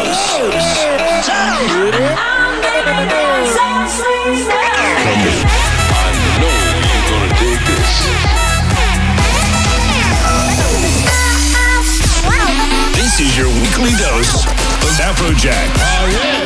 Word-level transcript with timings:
This 12.93 13.19
is 13.21 13.37
your 13.37 13.47
weekly 13.61 13.91
dose 13.97 14.45
of 14.45 14.93
Afrojack. 15.01 15.69
Oh, 15.79 16.07
yeah. 16.11 16.45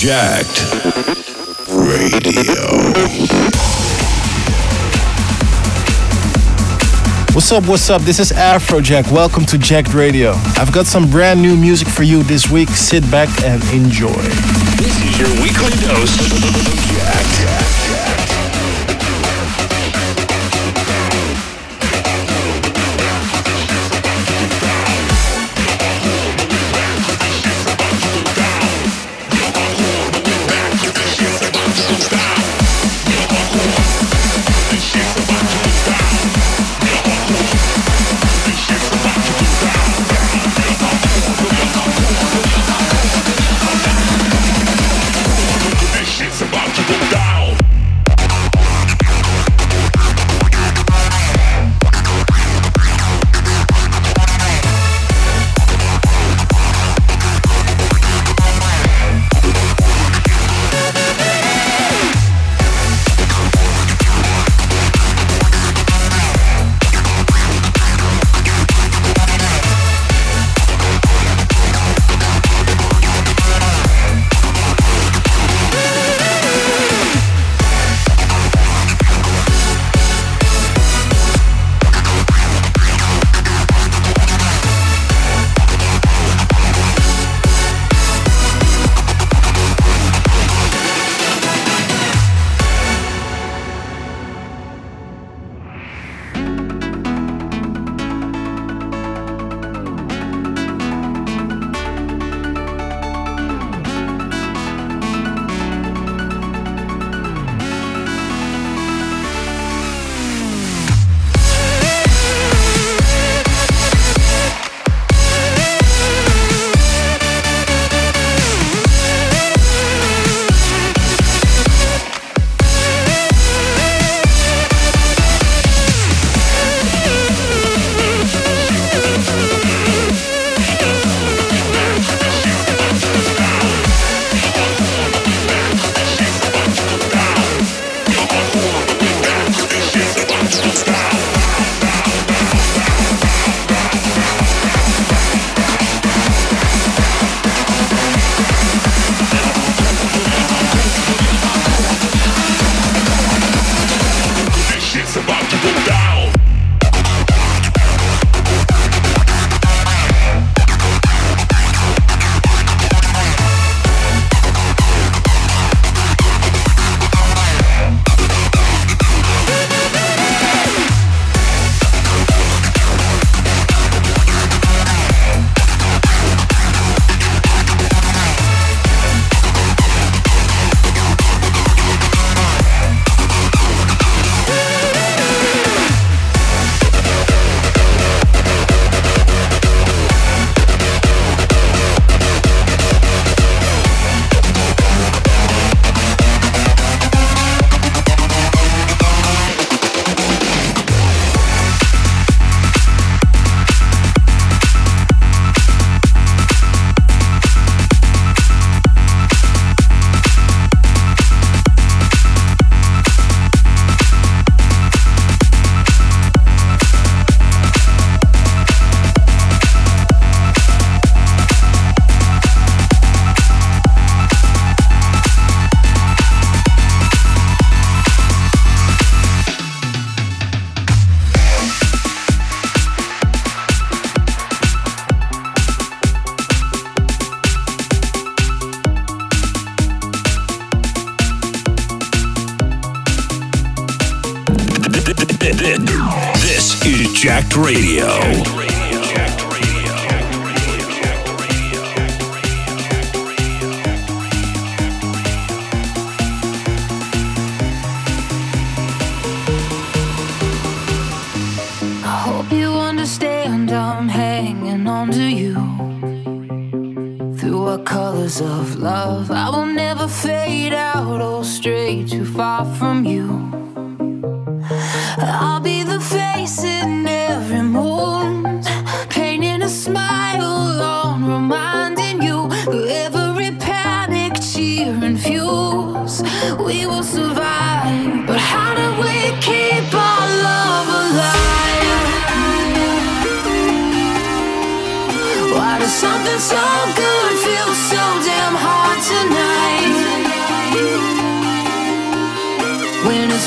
Jacked 0.00 0.58
Radio. 1.68 2.62
What's 7.34 7.50
up, 7.50 7.66
what's 7.66 7.88
up? 7.88 8.02
This 8.02 8.20
is 8.20 8.30
Afrojack. 8.30 9.10
Welcome 9.10 9.46
to 9.46 9.56
Jacked 9.56 9.94
Radio. 9.94 10.32
I've 10.58 10.70
got 10.70 10.84
some 10.84 11.08
brand 11.08 11.40
new 11.40 11.56
music 11.56 11.88
for 11.88 12.02
you 12.02 12.22
this 12.22 12.50
week. 12.50 12.68
Sit 12.68 13.10
back 13.10 13.30
and 13.42 13.62
enjoy. 13.72 14.12
This 14.76 15.02
is 15.02 15.18
your 15.18 15.30
weekly 15.42 15.70
dose 15.80 16.12
of 16.20 16.28
Jacked. 16.92 18.01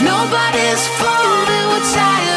Nobody's 0.02 0.88
fault 0.98 1.48
and 1.48 1.70
we're 1.72 1.94
tired 1.94 2.35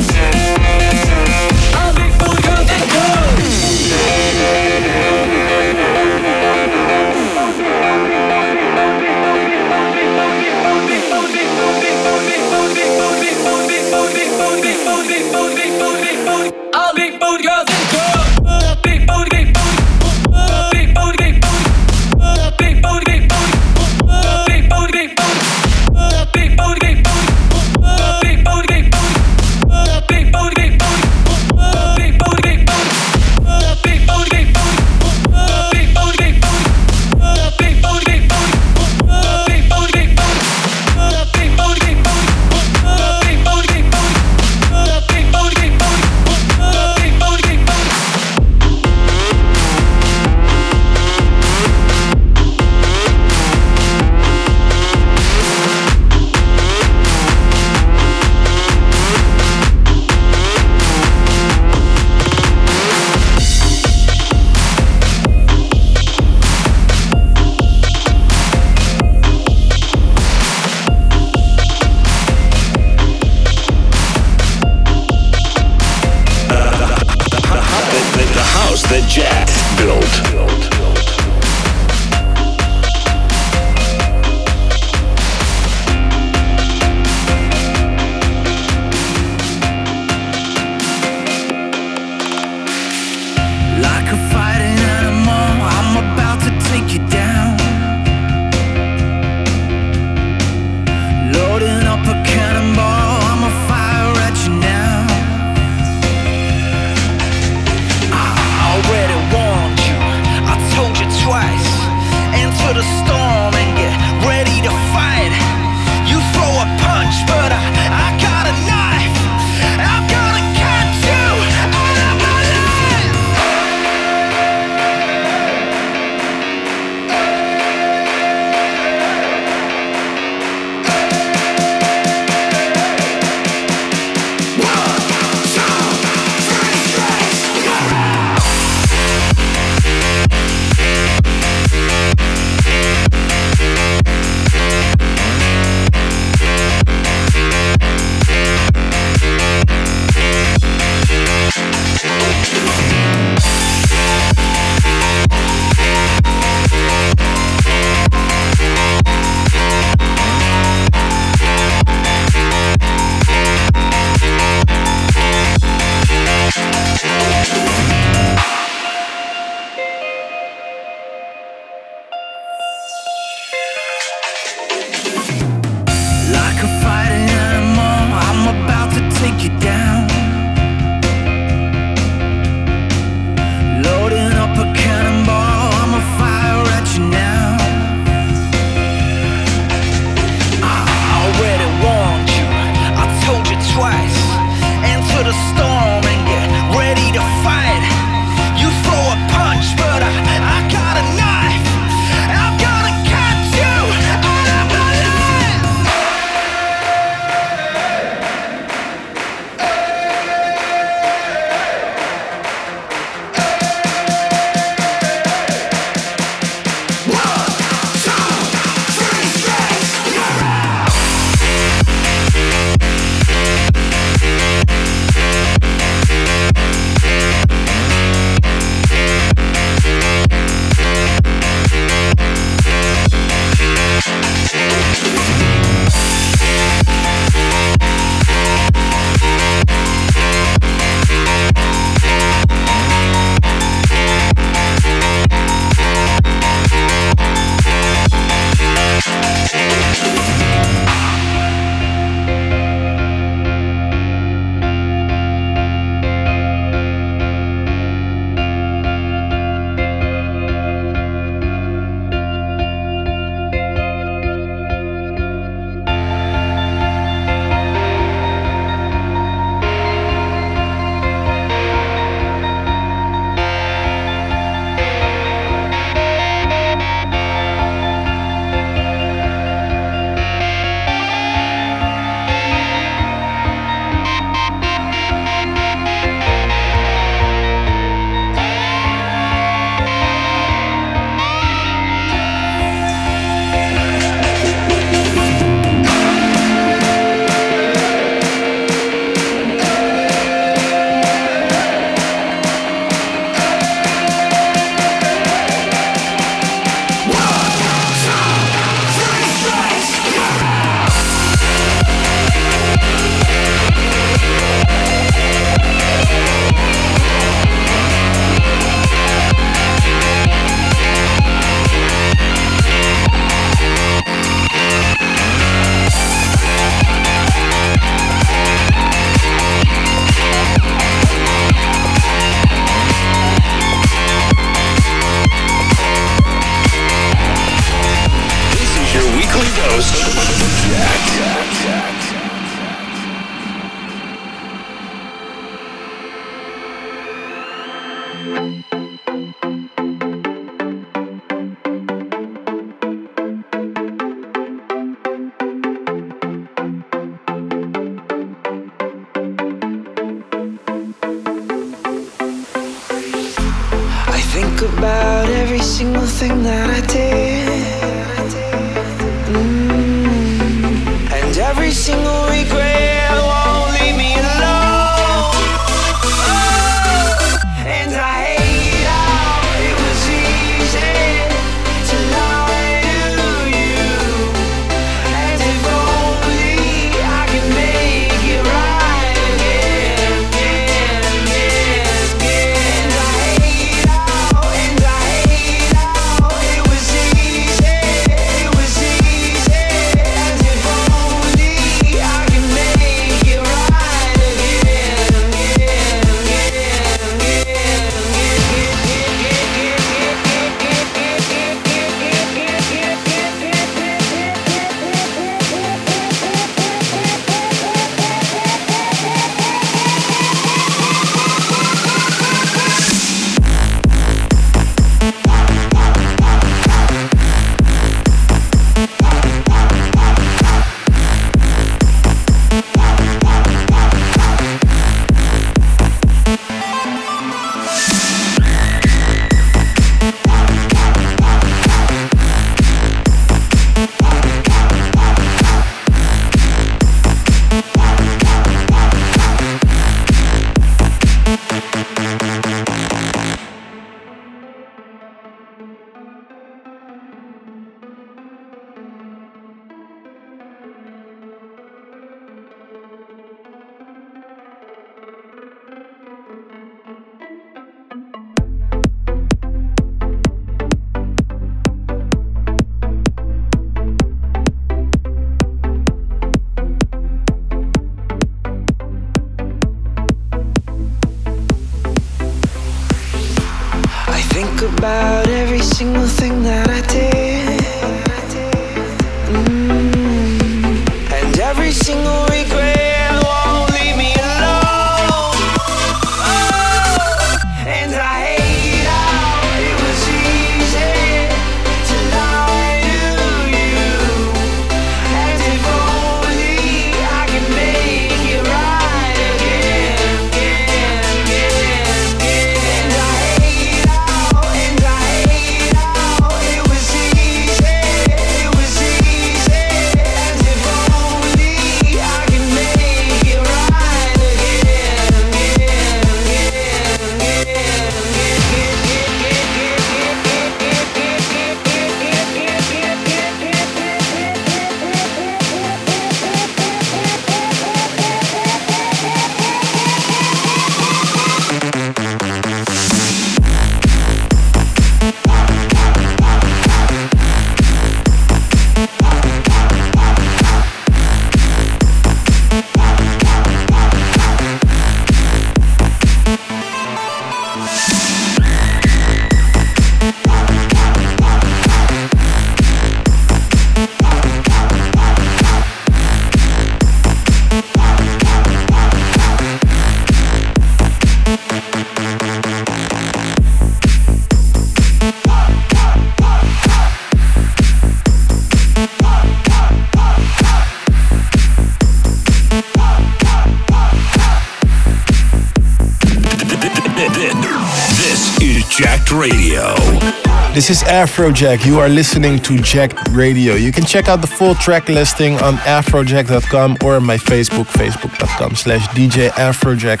Afrojack. 590.94 591.66
You 591.66 591.80
are 591.80 591.88
listening 591.88 592.38
to 592.40 592.56
Jacked 592.58 593.08
Radio. 593.10 593.54
You 593.54 593.72
can 593.72 593.84
check 593.84 594.08
out 594.08 594.20
the 594.20 594.28
full 594.28 594.54
track 594.54 594.88
listing 594.88 595.34
on 595.40 595.54
afrojack.com 595.56 596.76
or 596.84 597.00
my 597.00 597.16
Facebook, 597.16 597.66
facebook.com 597.66 598.54
slash 598.54 598.86
DJ 598.88 599.30
Afrojack. 599.30 600.00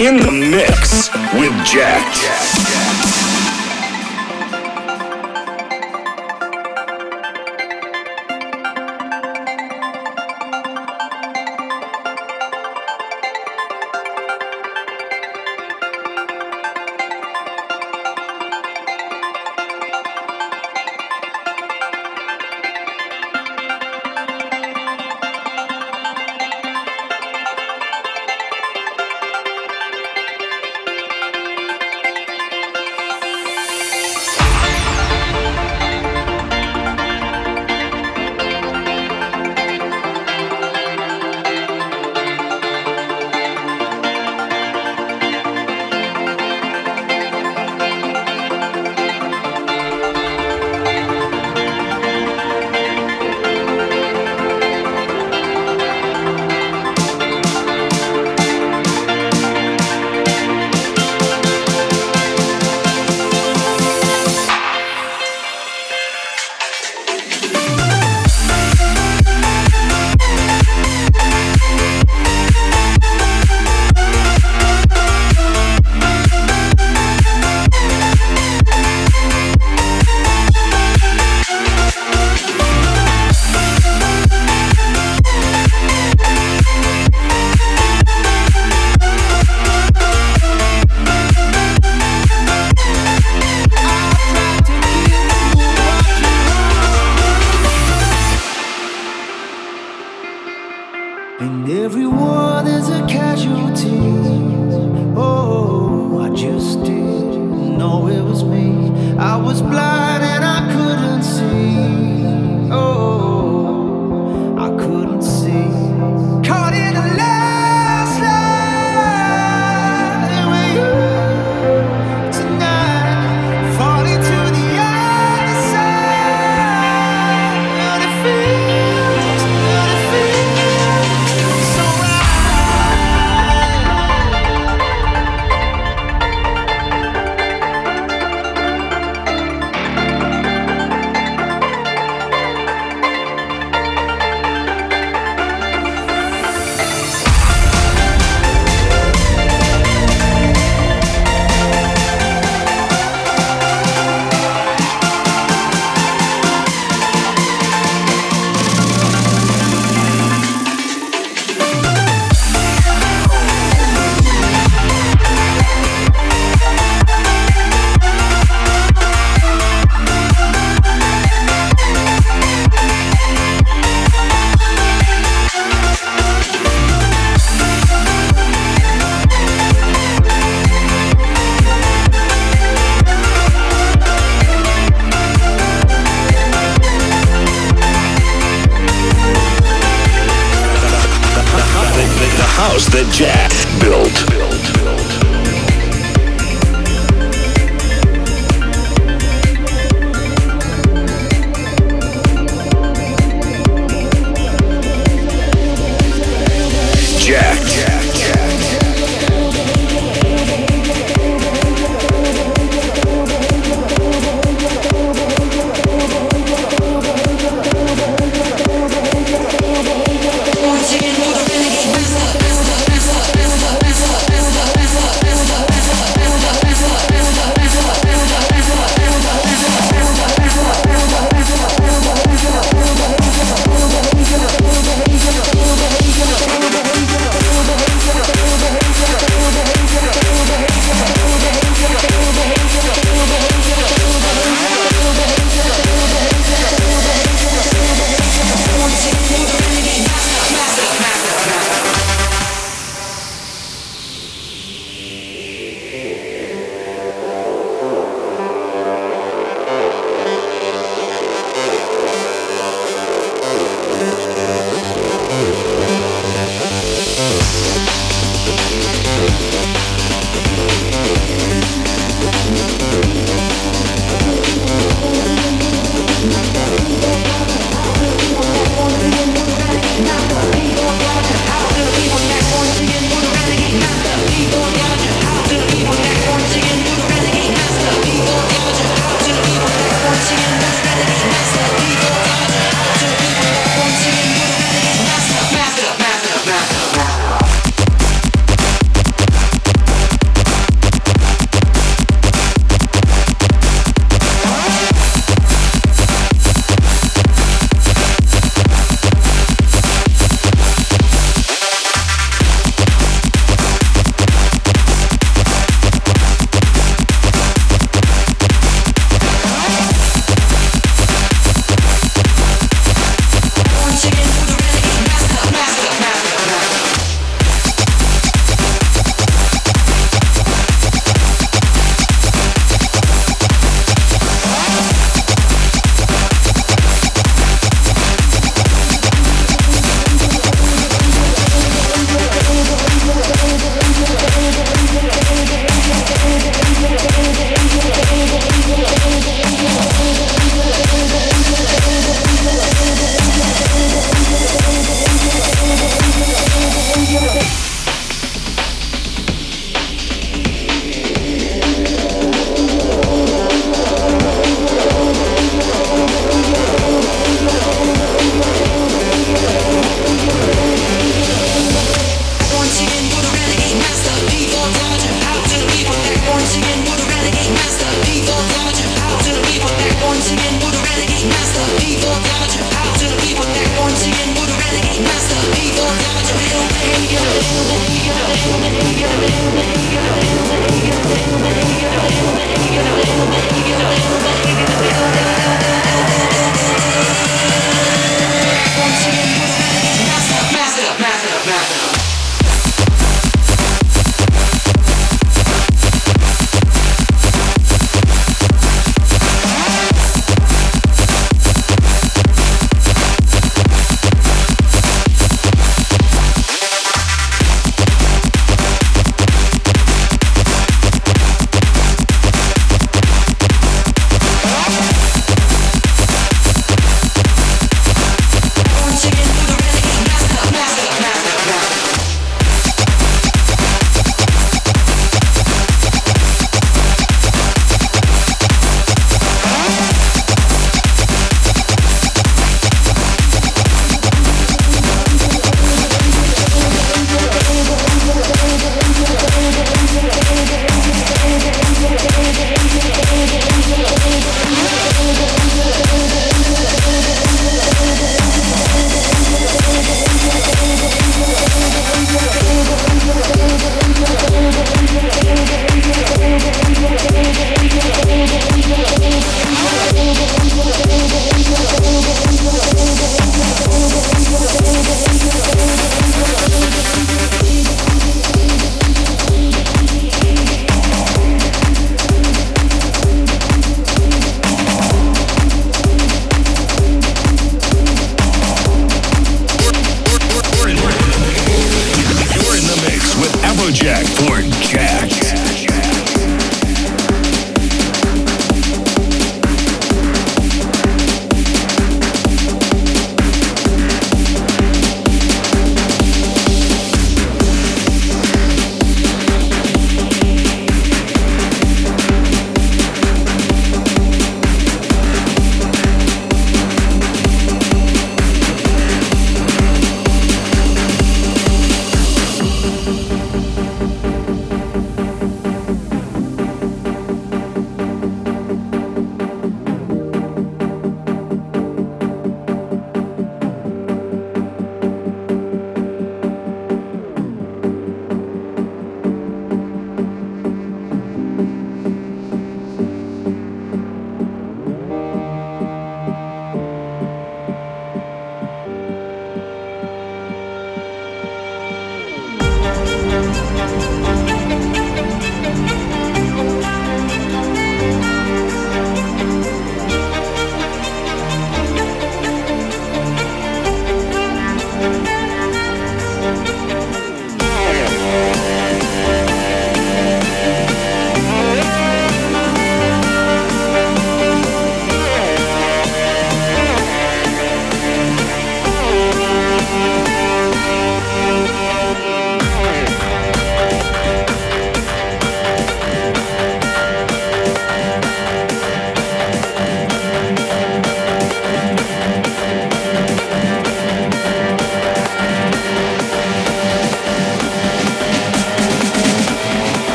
In 0.00 0.16
the 0.16 0.32
mix 0.32 1.10
with 1.34 1.52
Jack. 1.66 3.01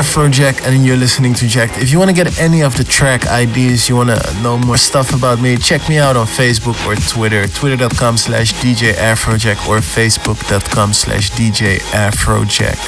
Afrojack 0.00 0.66
and 0.66 0.84
you're 0.84 0.96
listening 0.96 1.34
to 1.34 1.46
Jacked. 1.46 1.78
If 1.78 1.92
you 1.92 1.98
want 1.98 2.10
to 2.10 2.16
get 2.16 2.38
any 2.40 2.62
of 2.62 2.76
the 2.76 2.84
track 2.84 3.26
ideas, 3.26 3.88
you 3.88 3.96
want 3.96 4.10
to 4.10 4.42
know 4.42 4.58
more 4.58 4.76
stuff 4.76 5.14
about 5.14 5.40
me, 5.40 5.56
check 5.56 5.88
me 5.88 5.98
out 5.98 6.16
on 6.16 6.26
Facebook 6.26 6.76
or 6.86 6.96
Twitter. 6.96 7.46
Twitter.com 7.46 8.16
slash 8.16 8.52
DJ 8.54 8.92
Afrojack 8.94 9.68
or 9.68 9.78
Facebook.com 9.78 10.92
slash 10.92 11.30
DJ 11.30 11.78
Afrojack. 11.92 12.78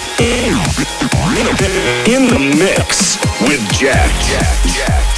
In 2.08 2.28
the 2.28 2.38
mix 2.56 3.16
with 3.42 3.60
Jack. 3.72 4.10
Jack, 4.28 4.74
Jack. 4.74 5.11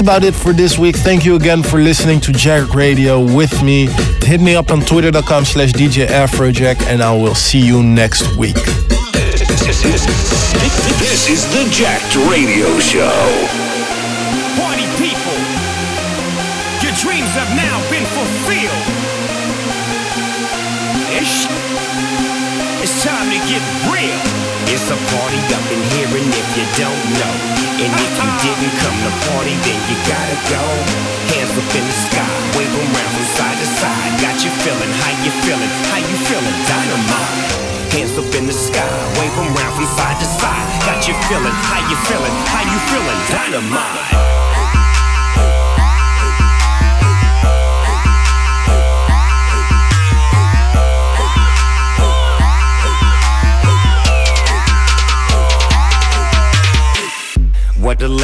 That's 0.00 0.08
about 0.08 0.24
it 0.24 0.34
for 0.34 0.54
this 0.54 0.78
week. 0.78 0.96
Thank 0.96 1.26
you 1.26 1.36
again 1.36 1.62
for 1.62 1.78
listening 1.78 2.20
to 2.20 2.32
Jacked 2.32 2.74
Radio 2.74 3.20
with 3.20 3.62
me. 3.62 3.86
Hit 4.22 4.40
me 4.40 4.54
up 4.54 4.70
on 4.70 4.80
twitter.com 4.80 5.44
slash 5.44 5.72
DJ 5.74 6.06
Afrojack 6.06 6.80
and 6.86 7.02
I 7.02 7.14
will 7.14 7.34
see 7.34 7.60
you 7.60 7.82
next 7.82 8.34
week. 8.38 8.54
This 10.96 11.28
is 11.28 11.44
the 11.52 11.68
Jacked 11.70 12.16
Radio 12.32 12.78
Show. 12.78 13.12
Party 14.56 14.88
people, 14.96 15.36
your 16.80 16.96
dreams 16.96 17.28
have 17.36 17.52
now 17.52 17.76
been 17.90 18.06
fulfilled. 18.16 18.72
It's, 21.12 21.44
it's 22.80 23.04
time 23.04 23.28
to 23.28 23.36
get 23.52 23.60
real. 23.92 24.49
It's 24.70 24.86
a 24.86 24.94
party 24.94 25.40
up 25.50 25.66
in 25.66 25.82
here, 25.98 26.06
and 26.06 26.30
if 26.30 26.48
you 26.54 26.62
don't 26.78 27.02
know, 27.18 27.34
and 27.82 27.90
if 27.90 28.12
you 28.22 28.30
didn't 28.38 28.74
come 28.78 28.94
to 29.02 29.12
party, 29.26 29.58
then 29.66 29.80
you 29.90 29.98
gotta 30.06 30.38
go. 30.46 30.62
Hands 31.34 31.50
up 31.58 31.70
in 31.74 31.82
the 31.82 31.96
sky, 32.06 32.30
wave 32.54 32.70
them 32.70 32.86
round 32.94 33.10
from 33.18 33.26
side 33.34 33.58
to 33.58 33.66
side. 33.66 34.10
Got 34.22 34.38
you 34.46 34.50
feeling, 34.62 34.92
how 35.02 35.10
you 35.26 35.32
feeling, 35.42 35.72
how 35.90 35.98
you 35.98 36.16
feeling, 36.22 36.56
dynamite. 36.70 37.50
Hands 37.90 38.14
up 38.14 38.30
in 38.38 38.46
the 38.46 38.54
sky, 38.54 38.86
wave 39.18 39.34
them 39.34 39.50
round 39.58 39.74
from 39.74 39.90
side 39.90 40.18
to 40.22 40.28
side. 40.38 40.66
Got 40.86 41.02
you 41.02 41.18
feeling, 41.26 41.56
how 41.66 41.82
you 41.90 41.96
feeling, 42.06 42.34
how 42.46 42.62
you 42.62 42.78
feeling, 42.94 43.18
dynamite. 43.26 44.39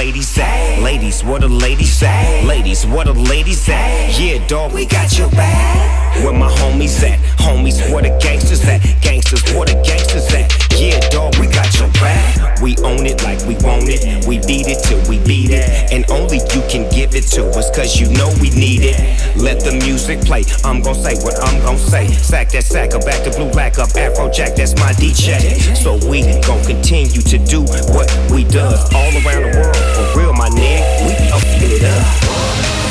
Ladies 0.06 0.28
say? 0.28 0.80
Ladies, 0.80 1.24
what 1.24 1.40
the 1.40 1.48
ladies 1.48 1.92
say? 1.92 2.44
Ladies, 2.46 2.86
what 2.86 3.06
the 3.06 3.12
ladies 3.12 3.60
say? 3.60 4.08
Yeah, 4.16 4.46
dog, 4.46 4.72
we 4.72 4.86
got 4.86 5.18
your 5.18 5.28
back. 5.30 6.14
Where 6.22 6.32
my 6.32 6.48
homies 6.48 7.02
at? 7.02 7.18
Homies, 7.40 7.92
where 7.92 8.02
the 8.04 8.16
gangsters 8.22 8.64
at? 8.68 8.82
Gangsters, 9.02 9.42
where 9.52 9.66
the 9.66 9.74
gangsters 9.84 10.32
at? 10.32 10.65
Yeah, 10.76 11.00
dog, 11.08 11.36
we 11.38 11.46
got 11.46 11.72
your 11.78 11.88
back. 12.04 12.60
We 12.60 12.76
own 12.84 13.06
it 13.06 13.22
like 13.24 13.40
we 13.48 13.56
want 13.64 13.88
it. 13.88 14.26
We 14.26 14.38
beat 14.44 14.68
it 14.68 14.84
till 14.84 15.00
we 15.08 15.18
beat 15.24 15.50
it. 15.50 15.92
And 15.92 16.04
only 16.10 16.36
you 16.52 16.60
can 16.68 16.88
give 16.92 17.14
it 17.14 17.24
to 17.32 17.48
us, 17.56 17.70
cause 17.74 17.98
you 17.98 18.12
know 18.12 18.28
we 18.40 18.50
need 18.50 18.84
it. 18.84 18.96
Let 19.36 19.60
the 19.60 19.72
music 19.72 20.20
play. 20.20 20.44
I'm 20.64 20.82
gonna 20.82 21.00
say 21.00 21.16
what 21.24 21.40
I'm 21.42 21.62
gonna 21.64 21.78
say. 21.78 22.08
Sack 22.08 22.50
that 22.50 22.64
sack 22.64 22.94
up, 22.94 23.04
back 23.04 23.24
to 23.24 23.30
blue, 23.30 23.50
black 23.50 23.78
up, 23.78 23.88
Afrojack, 23.90 24.56
that's 24.56 24.74
my 24.76 24.92
DJ. 24.92 25.74
So 25.76 25.96
we 26.08 26.22
gon' 26.44 26.62
continue 26.64 27.22
to 27.22 27.38
do 27.38 27.62
what 27.96 28.12
we 28.30 28.44
does 28.44 28.84
all 28.92 29.12
around 29.24 29.48
the 29.48 29.56
world. 29.56 29.76
For 29.96 30.20
real, 30.20 30.32
my 30.34 30.50
nigga, 30.50 30.84
we 31.08 31.12
up 31.32 31.42
it 31.64 31.84
up. 31.84 32.85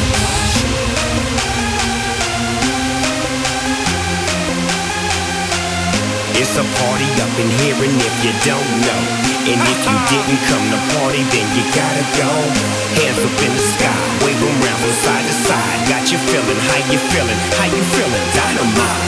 It's 6.56 6.64
a 6.64 6.80
party 6.88 7.04
up 7.20 7.36
in 7.36 7.52
here, 7.60 7.76
and 7.76 8.00
if 8.00 8.16
you 8.24 8.32
don't 8.48 8.72
know, 8.88 9.02
and 9.44 9.60
if 9.60 9.80
you 9.92 9.98
didn't 10.08 10.40
come 10.48 10.64
to 10.72 10.80
party, 10.96 11.20
then 11.28 11.44
you 11.52 11.68
gotta 11.76 12.06
go. 12.16 12.32
Hands 12.96 13.20
up 13.28 13.36
in 13.44 13.52
the 13.52 13.60
sky, 13.60 13.92
wave 14.24 14.40
them 14.40 14.56
round 14.64 14.80
from 14.80 14.96
side 15.04 15.26
to 15.28 15.36
side. 15.36 15.80
Got 15.92 16.08
you 16.16 16.18
feeling, 16.32 16.56
how 16.56 16.80
you 16.88 17.00
feeling, 17.12 17.40
how 17.60 17.68
you 17.68 17.84
feeling, 17.92 18.26
dynamite. 18.32 19.04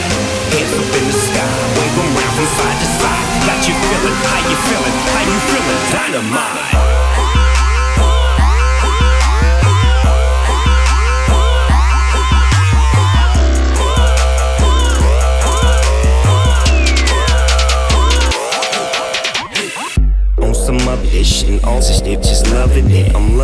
Hands 0.52 0.76
up 0.76 0.92
in 0.92 1.04
the 1.08 1.16
sky, 1.16 1.48
wave 1.72 1.94
them 1.96 2.10
round 2.20 2.34
from 2.36 2.48
side 2.52 2.78
to 2.84 2.88
side. 3.00 3.26
Got 3.48 3.60
you 3.64 3.74
feeling, 3.80 4.16
how 4.28 4.40
you 4.44 4.56
feeling, 4.68 4.96
how 5.08 5.24
you 5.24 5.38
feeling, 5.48 5.80
dynamite. 5.88 6.87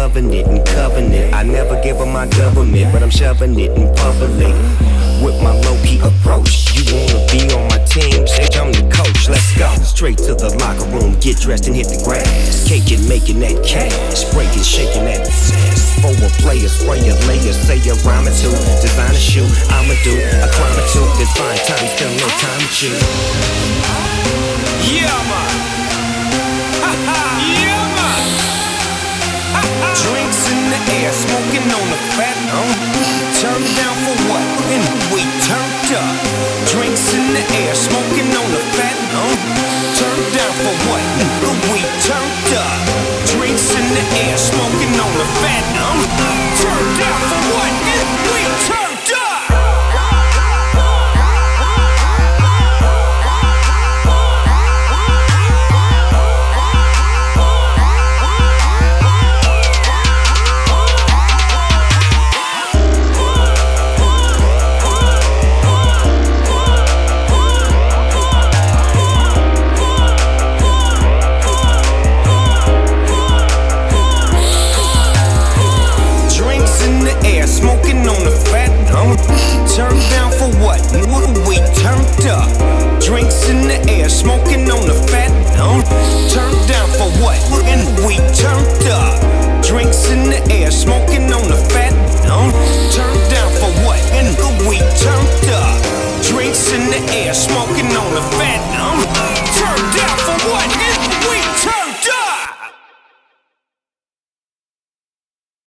It 0.05 0.47
and 0.47 0.61
covering 0.67 1.13
it. 1.13 1.33
I 1.33 1.43
never 1.43 1.81
give 1.83 1.97
up 1.97 2.09
my 2.09 2.27
government, 2.37 2.93
but 2.93 3.03
I'm 3.03 3.11
shoving 3.11 3.59
it 3.59 3.73
in 3.73 3.89
public. 3.97 4.53
with 5.25 5.41
my 5.43 5.53
low 5.65 5.81
key 5.81 5.97
approach. 6.05 6.77
You 6.77 6.85
wanna 6.93 7.25
be 7.33 7.49
on 7.57 7.65
my 7.73 7.81
team? 7.89 8.27
Say 8.29 8.45
I'm 8.61 8.69
the 8.69 8.85
coach. 8.93 9.29
Let's 9.33 9.57
go 9.57 9.73
straight 9.83 10.19
to 10.29 10.35
the 10.35 10.53
locker 10.61 10.85
room, 10.93 11.17
get 11.21 11.41
dressed 11.41 11.69
and 11.69 11.75
hit 11.75 11.89
the 11.89 11.97
grass. 12.05 12.69
Caking, 12.69 13.09
making 13.09 13.41
that 13.41 13.57
cash, 13.65 14.29
breaking, 14.35 14.63
shaking 14.63 15.09
that 15.09 15.25
ass. 15.25 15.97
For 16.05 16.13
a 16.13 16.29
player, 16.45 16.69
spray 16.69 17.01
a 17.01 17.17
layer, 17.25 17.57
say 17.57 17.81
a 17.89 17.95
rhyme 18.05 18.29
or 18.29 18.35
two. 18.37 18.53
Design 18.85 19.09
a 19.09 19.17
shoe, 19.17 19.49
I'ma 19.73 19.97
do 20.05 20.13
a 20.21 20.49
climb 20.53 20.77
or 20.77 20.87
two. 20.93 21.07
Then 21.17 21.29
find 21.33 21.57
time, 21.65 21.81
a 21.81 22.05
little 22.13 22.29
time 22.37 22.61
you. 22.85 22.93
Yeah, 24.85 25.09
man. 25.33 25.49
yeah, 26.93 27.34
in 31.05 31.11
the 31.11 31.13
air, 31.13 31.13
smoking 31.13 31.69
on 31.69 31.85
the 31.93 32.01
fat. 32.17 32.37
Uh, 32.49 32.65
turned 33.37 33.69
down 33.77 33.95
for 34.05 34.17
what? 34.31 34.47
And 34.73 34.85
we 35.13 35.21
turned 35.45 35.91
up. 36.01 36.17
Drinks 36.73 37.13
in 37.13 37.25
the 37.37 37.45
air, 37.61 37.75
smoking 37.75 38.31
on 38.33 38.49
the 38.57 38.63
fat. 38.73 38.97
Uh, 39.13 39.37
turned 40.01 40.29
down 40.33 40.55
for 40.65 40.75
what? 40.89 41.05
And 41.21 41.31
we 41.73 41.81
turned 42.09 42.51
up. 42.57 42.81
Drinks 43.37 43.69
in 43.77 43.87
the 43.93 44.05
air, 44.25 44.39
smoking 44.39 44.64
smoking 84.15 84.71
on 84.71 84.87
the 84.87 84.95
fat. 85.11 85.31
No, 85.59 85.83
turned 86.31 86.63
down 86.71 86.89
for 86.95 87.11
what? 87.19 87.37
And 87.67 87.83
we 88.07 88.17
turned 88.33 88.87
up. 88.89 89.19
Drinks 89.63 90.09
in 90.09 90.31
the 90.31 90.41
air, 90.53 90.71
smoking 90.71 91.33
on 91.33 91.45
the 91.51 91.59
fat. 91.75 91.93
No, 92.23 92.49
turned 92.95 93.25
down 93.31 93.51
for 93.59 93.73
what? 93.85 93.99
And 94.15 94.31
we 94.69 94.79
turned 95.03 95.47
up. 95.51 95.79
Drinks 96.23 96.73
in 96.73 96.87
the 96.91 97.03
air, 97.13 97.35
smoking. 97.35 97.74